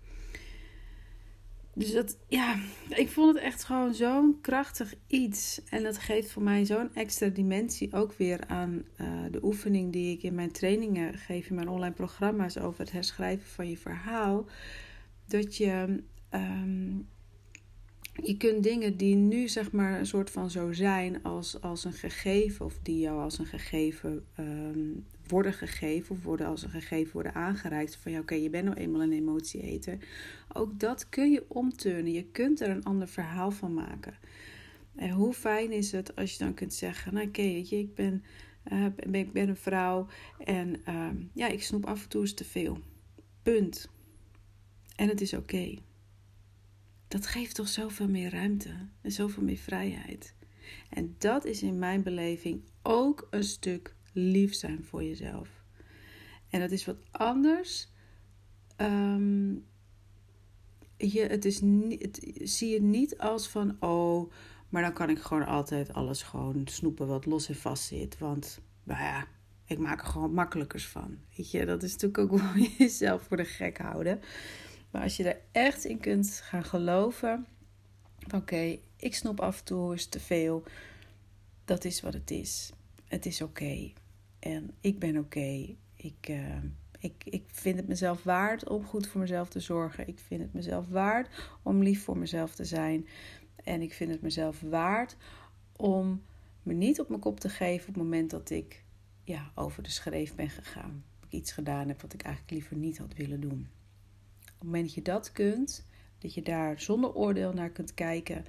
Dus 1.73 1.91
dat, 1.91 2.17
ja, 2.27 2.59
ik 2.89 3.09
vond 3.09 3.35
het 3.35 3.43
echt 3.43 3.63
gewoon 3.63 3.93
zo'n 3.93 4.37
krachtig 4.41 4.93
iets. 5.07 5.61
En 5.69 5.83
dat 5.83 5.97
geeft 5.97 6.31
voor 6.31 6.43
mij 6.43 6.65
zo'n 6.65 6.95
extra 6.95 7.27
dimensie 7.27 7.93
ook 7.93 8.13
weer 8.13 8.47
aan 8.47 8.83
uh, 9.01 9.07
de 9.31 9.43
oefening 9.43 9.91
die 9.91 10.15
ik 10.15 10.23
in 10.23 10.35
mijn 10.35 10.51
trainingen 10.51 11.13
geef, 11.13 11.49
in 11.49 11.55
mijn 11.55 11.69
online 11.69 11.93
programma's 11.93 12.57
over 12.57 12.79
het 12.79 12.91
herschrijven 12.91 13.47
van 13.47 13.69
je 13.69 13.77
verhaal. 13.77 14.45
Dat 15.25 15.57
je, 15.57 16.03
um, 16.29 17.07
je 18.13 18.37
kunt 18.37 18.63
dingen 18.63 18.97
die 18.97 19.15
nu 19.15 19.47
zeg 19.47 19.71
maar 19.71 19.99
een 19.99 20.05
soort 20.05 20.29
van 20.29 20.49
zo 20.49 20.71
zijn 20.71 21.23
als, 21.23 21.61
als 21.61 21.83
een 21.83 21.93
gegeven, 21.93 22.65
of 22.65 22.79
die 22.81 22.99
jou 22.99 23.21
als 23.21 23.39
een 23.39 23.45
gegeven 23.45 24.25
um, 24.39 25.05
worden 25.31 25.53
gegeven 25.53 26.15
of 26.15 26.23
worden 26.23 26.47
als 26.47 26.63
een 26.63 26.69
gegeven 26.69 27.13
worden 27.13 27.33
aangereikt. 27.33 27.95
Van 27.95 28.11
ja, 28.11 28.19
oké, 28.19 28.35
je 28.35 28.49
bent 28.49 28.65
nou 28.65 28.77
eenmaal 28.77 29.01
een 29.01 29.11
emotieeter. 29.11 29.97
Ook 30.53 30.79
dat 30.79 31.09
kun 31.09 31.31
je 31.31 31.45
omturnen. 31.47 32.11
Je 32.11 32.25
kunt 32.25 32.61
er 32.61 32.69
een 32.69 32.83
ander 32.83 33.07
verhaal 33.07 33.51
van 33.51 33.73
maken. 33.73 34.13
En 34.95 35.09
hoe 35.09 35.33
fijn 35.33 35.71
is 35.71 35.91
het 35.91 36.15
als 36.15 36.31
je 36.31 36.43
dan 36.43 36.53
kunt 36.53 36.73
zeggen: 36.73 37.13
Nou, 37.13 37.27
oké, 37.27 37.41
ik 37.41 37.95
ben, 37.95 38.23
uh, 38.71 38.85
ben, 38.95 39.15
ik 39.15 39.33
ben 39.33 39.49
een 39.49 39.55
vrouw 39.55 40.07
en 40.37 40.81
uh, 40.89 41.09
ja, 41.33 41.47
ik 41.47 41.63
snoep 41.63 41.85
af 41.85 42.03
en 42.03 42.09
toe 42.09 42.21
eens 42.21 42.33
te 42.33 42.45
veel. 42.45 42.79
Punt. 43.43 43.89
En 44.95 45.07
het 45.07 45.21
is 45.21 45.33
oké. 45.33 45.77
Dat 47.07 47.27
geeft 47.27 47.55
toch 47.55 47.67
zoveel 47.67 48.09
meer 48.09 48.29
ruimte 48.29 48.87
en 49.01 49.11
zoveel 49.11 49.43
meer 49.43 49.57
vrijheid. 49.57 50.35
En 50.89 51.15
dat 51.17 51.45
is 51.45 51.63
in 51.63 51.79
mijn 51.79 52.03
beleving 52.03 52.61
ook 52.81 53.27
een 53.29 53.43
stuk 53.43 53.95
lief 54.11 54.53
zijn 54.53 54.83
voor 54.83 55.03
jezelf. 55.03 55.49
En 56.49 56.59
dat 56.59 56.71
is 56.71 56.85
wat 56.85 56.97
anders. 57.11 57.89
Um, 58.77 59.65
je, 60.97 61.21
het 61.21 61.45
is 61.45 61.61
niet, 61.61 62.01
het, 62.01 62.27
zie 62.49 62.69
je 62.69 62.81
niet 62.81 63.17
als 63.17 63.47
van, 63.47 63.77
oh, 63.79 64.31
maar 64.69 64.81
dan 64.81 64.93
kan 64.93 65.09
ik 65.09 65.19
gewoon 65.19 65.45
altijd 65.45 65.93
alles 65.93 66.23
gewoon 66.23 66.61
snoepen 66.65 67.07
wat 67.07 67.25
los 67.25 67.49
en 67.49 67.55
vast 67.55 67.83
zit. 67.83 68.17
Want, 68.17 68.61
nou 68.83 69.03
ja, 69.03 69.27
ik 69.65 69.77
maak 69.77 70.01
er 70.01 70.07
gewoon 70.07 70.33
makkelijkers 70.33 70.87
van. 70.87 71.17
Weet 71.35 71.51
je, 71.51 71.65
dat 71.65 71.83
is 71.83 71.91
natuurlijk 71.91 72.17
ook 72.17 72.39
wel 72.39 72.65
jezelf 72.77 73.21
voor 73.21 73.37
de 73.37 73.45
gek 73.45 73.77
houden. 73.77 74.21
Maar 74.91 75.01
als 75.01 75.17
je 75.17 75.33
er 75.33 75.41
echt 75.51 75.85
in 75.85 75.99
kunt 75.99 76.41
gaan 76.43 76.63
geloven, 76.63 77.45
oké, 78.35 78.77
ik 78.95 79.15
snoep 79.15 79.39
af 79.39 79.59
en 79.59 79.65
toe 79.65 79.91
eens 79.91 80.05
te 80.05 80.19
veel. 80.19 80.63
Dat 81.65 81.85
is 81.85 82.01
wat 82.01 82.13
het 82.13 82.31
is. 82.31 82.71
Het 83.07 83.25
is 83.25 83.41
oké. 83.41 83.91
En 84.41 84.71
ik 84.79 84.99
ben 84.99 85.17
oké. 85.17 85.75
Ik, 85.95 86.27
uh, 86.29 86.57
ik, 86.99 87.23
ik 87.25 87.43
vind 87.47 87.77
het 87.77 87.87
mezelf 87.87 88.23
waard 88.23 88.69
om 88.69 88.85
goed 88.85 89.07
voor 89.07 89.21
mezelf 89.21 89.49
te 89.49 89.59
zorgen. 89.59 90.07
Ik 90.07 90.19
vind 90.19 90.41
het 90.41 90.53
mezelf 90.53 90.87
waard 90.87 91.29
om 91.61 91.83
lief 91.83 92.03
voor 92.03 92.17
mezelf 92.17 92.55
te 92.55 92.65
zijn. 92.65 93.07
En 93.63 93.81
ik 93.81 93.93
vind 93.93 94.11
het 94.11 94.21
mezelf 94.21 94.61
waard 94.61 95.17
om 95.75 96.21
me 96.63 96.73
niet 96.73 96.99
op 96.99 97.09
mijn 97.09 97.21
kop 97.21 97.39
te 97.39 97.49
geven 97.49 97.87
op 97.87 97.93
het 97.93 98.03
moment 98.03 98.29
dat 98.29 98.49
ik 98.49 98.83
ja, 99.23 99.51
over 99.55 99.83
de 99.83 99.89
schreef 99.89 100.35
ben 100.35 100.49
gegaan. 100.49 101.03
Ik 101.23 101.31
iets 101.31 101.51
gedaan 101.51 101.87
heb 101.87 102.01
wat 102.01 102.13
ik 102.13 102.21
eigenlijk 102.21 102.53
liever 102.53 102.75
niet 102.75 102.97
had 102.97 103.13
willen 103.13 103.41
doen. 103.41 103.69
Op 104.41 104.47
het 104.57 104.63
moment 104.63 104.83
dat 104.83 104.93
je 104.93 105.01
dat 105.01 105.31
kunt, 105.31 105.85
dat 106.17 106.33
je 106.33 106.41
daar 106.41 106.79
zonder 106.79 107.13
oordeel 107.13 107.53
naar 107.53 107.69
kunt 107.69 107.93
kijken. 107.93 108.45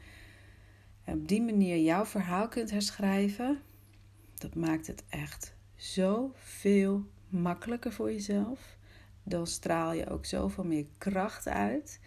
En 1.04 1.18
op 1.18 1.28
die 1.28 1.42
manier 1.42 1.78
jouw 1.78 2.04
verhaal 2.04 2.48
kunt 2.48 2.70
herschrijven. 2.70 3.60
Dat 4.34 4.54
maakt 4.54 4.86
het 4.86 5.04
echt 5.08 5.54
zo 5.82 6.32
veel 6.34 7.10
makkelijker 7.28 7.92
voor 7.92 8.12
jezelf. 8.12 8.76
Dan 9.22 9.46
straal 9.46 9.92
je 9.92 10.08
ook 10.08 10.24
zoveel 10.26 10.64
meer 10.64 10.86
kracht 10.98 11.48
uit. 11.48 12.00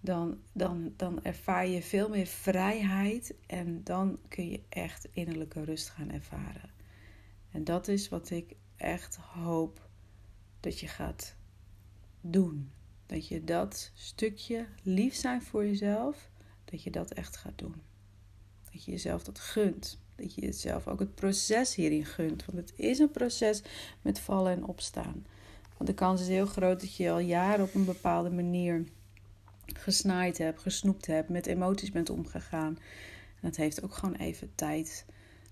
Dan, 0.00 0.38
dan, 0.52 0.92
dan 0.96 1.24
ervaar 1.24 1.66
je 1.66 1.82
veel 1.82 2.08
meer 2.08 2.26
vrijheid 2.26 3.34
en 3.46 3.84
dan 3.84 4.18
kun 4.28 4.50
je 4.50 4.62
echt 4.68 5.08
innerlijke 5.12 5.64
rust 5.64 5.88
gaan 5.88 6.10
ervaren. 6.10 6.70
En 7.50 7.64
dat 7.64 7.88
is 7.88 8.08
wat 8.08 8.30
ik 8.30 8.56
echt 8.76 9.16
hoop 9.16 9.88
dat 10.60 10.80
je 10.80 10.88
gaat 10.88 11.34
doen. 12.20 12.70
Dat 13.06 13.28
je 13.28 13.44
dat 13.44 13.90
stukje 13.94 14.66
lief 14.82 15.14
zijn 15.14 15.42
voor 15.42 15.66
jezelf, 15.66 16.30
dat 16.64 16.82
je 16.82 16.90
dat 16.90 17.10
echt 17.10 17.36
gaat 17.36 17.58
doen. 17.58 17.82
Dat 18.70 18.84
je 18.84 18.90
jezelf 18.90 19.22
dat 19.22 19.38
gunt. 19.38 19.99
Dat 20.20 20.34
je 20.34 20.40
jezelf 20.40 20.86
ook 20.86 20.98
het 20.98 21.14
proces 21.14 21.74
hierin 21.74 22.04
gunt. 22.04 22.44
Want 22.44 22.58
het 22.58 22.72
is 22.76 22.98
een 22.98 23.10
proces 23.10 23.62
met 24.02 24.18
vallen 24.18 24.52
en 24.52 24.64
opstaan. 24.64 25.26
Want 25.76 25.90
de 25.90 25.94
kans 25.94 26.20
is 26.20 26.28
heel 26.28 26.46
groot 26.46 26.80
dat 26.80 26.96
je 26.96 27.10
al 27.10 27.18
jaren 27.18 27.64
op 27.64 27.74
een 27.74 27.84
bepaalde 27.84 28.30
manier 28.30 28.84
gesnaaid 29.66 30.38
hebt, 30.38 30.60
gesnoept 30.60 31.06
hebt, 31.06 31.28
met 31.28 31.46
emoties 31.46 31.90
bent 31.90 32.10
omgegaan. 32.10 32.78
En 33.40 33.48
dat 33.48 33.56
heeft 33.56 33.82
ook 33.82 33.94
gewoon 33.94 34.14
even 34.14 34.54
tijd 34.54 35.04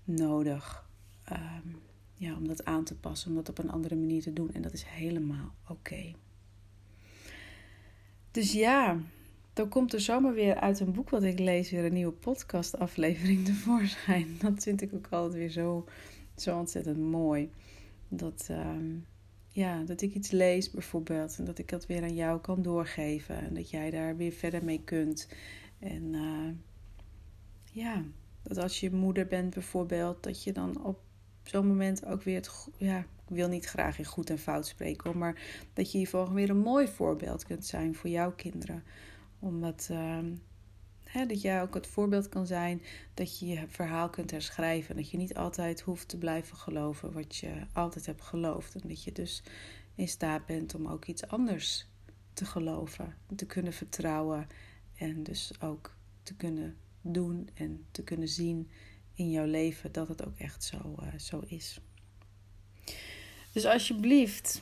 nodig 0.03 0.87
um, 1.31 1.81
ja, 2.13 2.35
om 2.35 2.47
dat 2.47 2.65
aan 2.65 2.83
te 2.83 2.95
passen, 2.95 3.29
om 3.29 3.35
dat 3.35 3.49
op 3.49 3.57
een 3.57 3.71
andere 3.71 3.95
manier 3.95 4.21
te 4.21 4.33
doen. 4.33 4.53
En 4.53 4.61
dat 4.61 4.73
is 4.73 4.83
helemaal 4.83 5.53
oké. 5.67 6.13
Dus 8.31 8.51
ja, 8.51 8.99
dan 9.59 9.69
komt 9.69 9.93
er 9.93 10.01
zomaar 10.01 10.33
weer 10.33 10.55
uit 10.55 10.79
een 10.79 10.91
boek 10.91 11.09
wat 11.09 11.23
ik 11.23 11.39
lees 11.39 11.71
weer 11.71 11.85
een 11.85 11.93
nieuwe 11.93 12.11
podcastaflevering 12.11 13.45
tevoorschijn. 13.45 14.37
Dat 14.41 14.63
vind 14.63 14.81
ik 14.81 14.93
ook 14.93 15.07
altijd 15.09 15.33
weer 15.33 15.49
zo, 15.49 15.85
zo 16.35 16.57
ontzettend 16.57 16.97
mooi. 16.97 17.51
Dat, 18.07 18.47
uh, 18.51 18.67
ja, 19.47 19.83
dat 19.83 20.01
ik 20.01 20.13
iets 20.13 20.31
lees 20.31 20.71
bijvoorbeeld 20.71 21.37
en 21.37 21.45
dat 21.45 21.57
ik 21.57 21.69
dat 21.69 21.85
weer 21.85 22.01
aan 22.01 22.15
jou 22.15 22.39
kan 22.39 22.61
doorgeven. 22.61 23.39
En 23.39 23.53
dat 23.53 23.69
jij 23.69 23.89
daar 23.89 24.17
weer 24.17 24.31
verder 24.31 24.63
mee 24.63 24.81
kunt. 24.83 25.27
En 25.79 26.13
uh, 26.13 26.49
ja, 27.71 28.03
dat 28.41 28.57
als 28.57 28.79
je 28.79 28.91
moeder 28.91 29.27
bent 29.27 29.53
bijvoorbeeld, 29.53 30.23
dat 30.23 30.43
je 30.43 30.51
dan 30.51 30.83
op 30.83 30.99
zo'n 31.43 31.67
moment 31.67 32.05
ook 32.05 32.23
weer 32.23 32.35
het. 32.35 32.67
Ja, 32.77 32.99
ik 32.99 33.35
wil 33.35 33.47
niet 33.47 33.65
graag 33.65 33.97
in 33.97 34.05
goed 34.05 34.29
en 34.29 34.39
fout 34.39 34.67
spreken, 34.67 35.17
maar 35.17 35.41
dat 35.73 35.91
je 35.91 35.97
hiervoor 35.97 36.33
weer 36.33 36.49
een 36.49 36.57
mooi 36.57 36.87
voorbeeld 36.87 37.45
kunt 37.45 37.65
zijn 37.65 37.95
voor 37.95 38.09
jouw 38.09 38.31
kinderen 38.31 38.83
omdat 39.39 39.87
uh, 39.91 40.19
hè, 41.03 41.25
dat 41.25 41.41
jij 41.41 41.61
ook 41.61 41.73
het 41.73 41.87
voorbeeld 41.87 42.29
kan 42.29 42.47
zijn 42.47 42.81
dat 43.13 43.39
je 43.39 43.47
je 43.47 43.67
verhaal 43.67 44.09
kunt 44.09 44.31
herschrijven. 44.31 44.95
Dat 44.95 45.09
je 45.09 45.17
niet 45.17 45.35
altijd 45.35 45.81
hoeft 45.81 46.07
te 46.07 46.17
blijven 46.17 46.57
geloven 46.57 47.11
wat 47.11 47.35
je 47.35 47.51
altijd 47.73 48.05
hebt 48.05 48.21
geloofd. 48.21 48.75
En 48.75 48.87
dat 48.87 49.03
je 49.03 49.11
dus 49.11 49.43
in 49.95 50.07
staat 50.07 50.45
bent 50.45 50.75
om 50.75 50.87
ook 50.87 51.05
iets 51.05 51.27
anders 51.27 51.87
te 52.33 52.45
geloven. 52.45 53.15
Te 53.35 53.45
kunnen 53.45 53.73
vertrouwen. 53.73 54.47
En 54.97 55.23
dus 55.23 55.51
ook 55.61 55.95
te 56.23 56.35
kunnen 56.35 56.77
doen 57.01 57.49
en 57.53 57.85
te 57.91 58.03
kunnen 58.03 58.27
zien 58.27 58.69
in 59.13 59.31
jouw 59.31 59.45
leven 59.45 59.91
dat 59.91 60.07
het 60.07 60.25
ook 60.25 60.37
echt 60.37 60.63
zo, 60.63 60.95
uh, 61.01 61.19
zo 61.19 61.43
is. 61.47 61.79
Dus 63.53 63.65
alsjeblieft, 63.65 64.61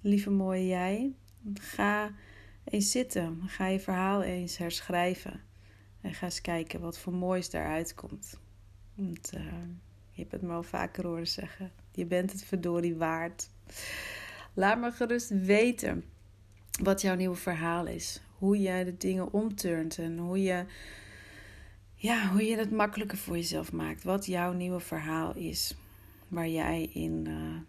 lieve 0.00 0.30
mooie 0.30 0.66
jij, 0.66 1.12
ga 1.54 2.12
eens 2.64 2.90
zitten. 2.90 3.42
Ga 3.46 3.66
je 3.66 3.80
verhaal 3.80 4.22
eens 4.22 4.56
herschrijven. 4.56 5.40
En 6.00 6.14
ga 6.14 6.24
eens 6.24 6.40
kijken 6.40 6.80
wat 6.80 6.98
voor 6.98 7.12
moois 7.12 7.50
daaruit 7.50 7.94
komt. 7.94 8.38
Want, 8.94 9.32
uh, 9.34 9.40
je 10.10 10.20
hebt 10.20 10.32
het 10.32 10.42
me 10.42 10.52
al 10.52 10.62
vaker 10.62 11.06
horen 11.06 11.28
zeggen. 11.28 11.72
Je 11.92 12.06
bent 12.06 12.32
het 12.32 12.44
verdorie 12.44 12.96
waard. 12.96 13.48
Laat 14.54 14.80
me 14.80 14.90
gerust 14.92 15.28
weten 15.28 16.04
wat 16.82 17.00
jouw 17.00 17.14
nieuwe 17.14 17.36
verhaal 17.36 17.86
is. 17.86 18.20
Hoe 18.38 18.60
jij 18.60 18.84
de 18.84 18.96
dingen 18.96 19.32
omturnt 19.32 19.98
en 19.98 20.18
hoe 20.18 20.42
je, 20.42 20.64
ja, 21.94 22.28
hoe 22.28 22.44
je 22.44 22.56
het 22.56 22.70
makkelijker 22.70 23.18
voor 23.18 23.36
jezelf 23.36 23.72
maakt. 23.72 24.04
Wat 24.04 24.26
jouw 24.26 24.52
nieuwe 24.52 24.80
verhaal 24.80 25.34
is. 25.34 25.74
Waar 26.28 26.48
jij 26.48 26.82
in, 26.82 27.24
uh, 27.28 27.60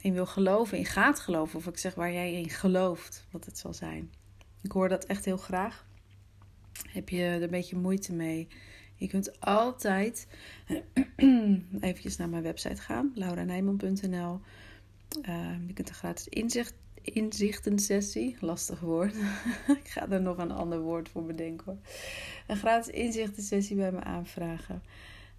in 0.00 0.12
wil 0.12 0.26
geloven, 0.26 0.78
in 0.78 0.84
gaat 0.84 1.20
geloven. 1.20 1.58
Of 1.58 1.66
ik 1.66 1.78
zeg 1.78 1.94
waar 1.94 2.12
jij 2.12 2.32
in 2.32 2.50
gelooft 2.50 3.26
wat 3.30 3.44
het 3.44 3.58
zal 3.58 3.74
zijn. 3.74 4.10
Ik 4.66 4.72
hoor 4.72 4.88
dat 4.88 5.04
echt 5.04 5.24
heel 5.24 5.36
graag. 5.36 5.86
Heb 6.88 7.08
je 7.08 7.22
er 7.22 7.42
een 7.42 7.50
beetje 7.50 7.76
moeite 7.76 8.12
mee? 8.12 8.48
Je 8.94 9.08
kunt 9.08 9.40
altijd 9.40 10.26
eventjes 11.80 12.16
naar 12.16 12.28
mijn 12.28 12.42
website 12.42 12.82
gaan, 12.82 13.12
lauranijman.nl. 13.14 14.40
Uh, 15.28 15.66
je 15.66 15.72
kunt 15.72 15.88
een 15.88 15.94
gratis 15.94 16.28
inzicht, 16.28 16.74
inzichtensessie, 17.02 18.36
lastig 18.40 18.80
woord. 18.80 19.14
ik 19.82 19.88
ga 19.88 20.10
er 20.10 20.22
nog 20.22 20.38
een 20.38 20.50
ander 20.50 20.80
woord 20.80 21.08
voor 21.08 21.24
bedenken 21.24 21.64
hoor. 21.66 21.78
Een 22.46 22.56
gratis 22.56 22.94
inzichtensessie 22.94 23.76
bij 23.76 23.92
me 23.92 24.02
aanvragen. 24.02 24.82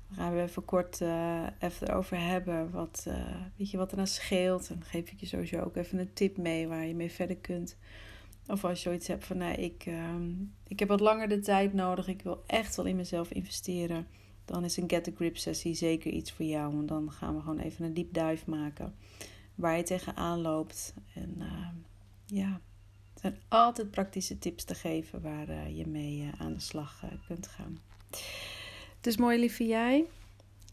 We 0.09 0.15
gaan 0.15 0.35
we 0.35 0.41
even 0.41 0.65
kort 0.65 1.01
uh, 1.01 1.47
even 1.59 1.89
erover 1.89 2.19
hebben 2.19 2.71
wat, 2.71 3.05
uh, 3.07 3.35
weet 3.57 3.71
je, 3.71 3.77
wat 3.77 3.91
er 3.91 3.97
nou 3.97 4.09
scheelt. 4.09 4.69
En 4.69 4.83
geef 4.83 5.09
ik 5.09 5.19
je 5.19 5.25
sowieso 5.25 5.59
ook 5.59 5.75
even 5.75 5.99
een 5.99 6.13
tip 6.13 6.37
mee 6.37 6.67
waar 6.67 6.85
je 6.85 6.95
mee 6.95 7.11
verder 7.11 7.37
kunt. 7.37 7.77
Of 8.47 8.63
als 8.63 8.83
je 8.83 8.89
zoiets 8.89 9.07
hebt 9.07 9.25
van, 9.25 9.37
nee, 9.37 9.55
ik, 9.55 9.85
uh, 9.85 10.15
ik 10.67 10.79
heb 10.79 10.87
wat 10.87 10.99
langer 10.99 11.29
de 11.29 11.39
tijd 11.39 11.73
nodig. 11.73 12.07
Ik 12.07 12.21
wil 12.21 12.43
echt 12.45 12.75
wel 12.75 12.85
in 12.85 12.95
mezelf 12.95 13.31
investeren. 13.31 14.07
Dan 14.45 14.63
is 14.63 14.77
een 14.77 14.89
Get 14.89 15.07
a 15.07 15.11
Grip 15.15 15.37
sessie 15.37 15.73
zeker 15.73 16.11
iets 16.11 16.31
voor 16.31 16.45
jou. 16.45 16.75
Want 16.75 16.87
dan 16.87 17.11
gaan 17.11 17.35
we 17.35 17.41
gewoon 17.41 17.59
even 17.59 17.85
een 17.85 17.93
deep 17.93 18.13
dive 18.13 18.49
maken. 18.49 18.95
waar 19.55 19.77
je 19.77 19.83
tegenaan 19.83 20.41
loopt. 20.41 20.93
En 21.13 21.35
uh, 21.37 21.67
ja, 22.25 22.61
er 23.13 23.19
zijn 23.21 23.37
altijd 23.47 23.91
praktische 23.91 24.39
tips 24.39 24.63
te 24.63 24.75
geven 24.75 25.21
waar 25.21 25.49
uh, 25.49 25.77
je 25.77 25.87
mee 25.87 26.21
uh, 26.21 26.41
aan 26.41 26.53
de 26.53 26.59
slag 26.59 27.03
kunt 27.27 27.47
gaan. 27.47 27.79
Dus 29.01 29.17
mooi 29.17 29.39
lieve 29.39 29.65
jij, 29.65 30.05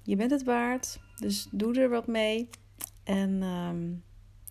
je 0.02 0.16
bent 0.16 0.30
het 0.30 0.44
waard. 0.44 1.00
Dus 1.16 1.48
doe 1.50 1.80
er 1.80 1.88
wat 1.88 2.06
mee. 2.06 2.48
En 3.04 3.42
um, 3.42 4.02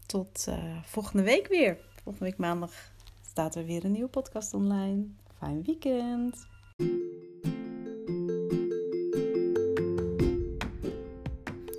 tot 0.05 0.47
volgende 0.83 1.23
week 1.23 1.47
weer. 1.47 1.77
Volgende 2.03 2.29
week 2.29 2.37
maandag 2.37 2.91
staat 3.33 3.55
er 3.55 3.65
weer 3.65 3.85
een 3.85 3.91
nieuwe 3.91 4.09
podcast 4.09 4.53
online. 4.53 5.05
Fijn 5.37 5.63
weekend! 5.63 6.47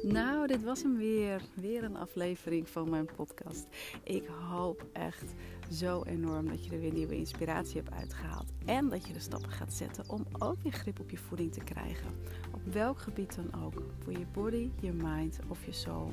Nou, 0.03 0.47
dit 0.47 0.63
was 0.63 0.83
hem 0.83 0.97
weer. 0.97 1.43
Weer 1.55 1.85
een 1.85 1.97
aflevering 1.97 2.69
van 2.69 2.91
mijn 2.91 3.09
podcast. 3.17 3.67
Ik 4.03 4.27
hoop 4.27 4.87
echt 4.93 5.35
zo 5.71 6.03
enorm 6.03 6.49
dat 6.49 6.65
je 6.65 6.71
er 6.71 6.81
weer 6.81 6.93
nieuwe 6.93 7.17
inspiratie 7.17 7.77
hebt 7.77 7.95
uitgehaald. 7.95 8.53
En 8.67 8.89
dat 8.89 9.07
je 9.07 9.13
de 9.13 9.21
stappen 9.21 9.51
gaat 9.51 9.73
zetten 9.73 10.05
om 10.11 10.27
ook 10.39 10.63
weer 10.63 10.73
grip 10.73 11.01
op 11.01 11.11
je 11.11 11.19
voeding 11.19 11.53
te 11.53 11.65
krijgen. 11.65 12.15
Op 12.55 12.73
welk 12.73 12.99
gebied 12.99 13.37
dan 13.37 13.65
ook. 13.65 13.83
Voor 13.99 14.13
je 14.13 14.27
body, 14.33 14.71
je 14.81 14.93
mind 14.93 15.39
of 15.49 15.65
je 15.65 15.73
soul. 15.73 16.11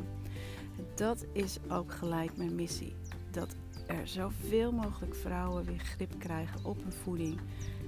Dat 0.96 1.26
is 1.34 1.58
ook 1.70 1.92
gelijk 1.92 2.38
mijn 2.38 2.56
missie. 2.56 2.96
Er 4.00 4.08
zoveel 4.08 4.72
mogelijk 4.72 5.16
vrouwen 5.16 5.64
weer 5.64 5.80
grip 5.80 6.20
krijgen 6.20 6.66
op 6.66 6.84
hun 6.84 6.94
voeding. 6.94 7.40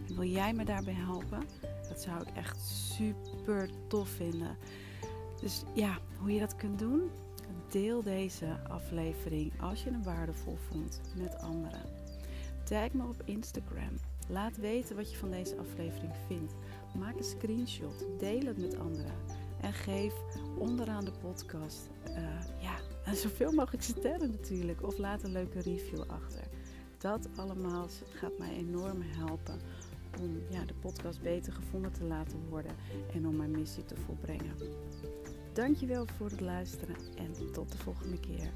Wil 0.08 0.24
jij 0.24 0.54
me 0.54 0.66
daarbij 0.66 0.94
helpen? 0.94 1.44
Dat 1.90 2.02
zou 2.02 2.22
ik 2.22 2.36
echt 2.36 2.60
super 2.62 3.70
tof 3.88 4.10
vinden. 4.10 4.58
Dus 5.42 5.64
ja, 5.74 5.98
hoe 6.20 6.34
je 6.34 6.40
dat 6.40 6.56
kunt 6.56 6.80
doen? 6.80 7.10
Deel 7.70 8.04
deze 8.04 8.60
aflevering 8.70 9.62
als 9.62 9.84
je 9.84 9.90
hem 9.90 10.04
waardevol 10.04 10.58
vond 10.72 11.02
met 11.16 11.42
anderen. 11.42 11.82
Tag 12.64 12.92
me 12.92 13.04
op 13.04 13.22
Instagram. 13.26 13.98
Laat 14.28 14.58
weten 14.58 14.96
wat 14.96 15.12
je 15.12 15.18
van 15.18 15.32
deze 15.32 15.58
aflevering 15.58 16.14
vindt. 16.28 16.54
Maak 16.98 17.18
een 17.18 17.24
screenshot. 17.24 18.06
Deel 18.20 18.46
het 18.46 18.58
met 18.58 18.78
anderen. 18.78 19.16
En 19.62 19.74
geef 19.74 20.14
onderaan 20.58 21.06
de 21.06 21.12
podcast 21.22 21.90
uh, 22.10 22.16
ja, 22.62 22.76
zoveel 23.12 23.52
mogelijk 23.52 23.84
sterren 23.84 24.32
natuurlijk. 24.32 24.84
Of 24.84 24.98
laat 24.98 25.24
een 25.24 25.32
leuke 25.32 25.62
review 25.62 26.02
achter. 26.08 26.44
Dat 26.98 27.28
allemaal 27.36 27.88
gaat 28.14 28.38
mij 28.38 28.56
enorm 28.56 29.02
helpen 29.02 29.60
om 30.20 30.42
ja, 30.50 30.66
de 30.66 30.74
podcast 30.74 31.22
beter 31.22 31.54
gevonden 31.54 31.92
te 31.92 32.04
laten 32.04 32.40
worden 32.50 32.76
en 33.14 33.28
om 33.28 33.36
mijn 33.36 33.52
missie 33.52 33.86
te 33.86 33.96
volbrengen. 33.96 34.56
Dankjewel 35.54 36.06
voor 36.18 36.30
het 36.30 36.42
luisteren 36.42 36.96
en 37.18 37.52
tot 37.52 37.72
de 37.72 37.78
volgende 37.78 38.20
keer. 38.20 38.52